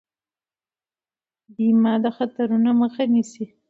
بیمه 1.55 1.93
د 2.03 2.05
خطرونو 2.17 2.69
مخه 2.81 3.03
نیسي. 3.13 3.45